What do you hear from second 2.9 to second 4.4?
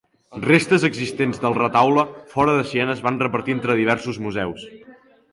es van repartir entre diversos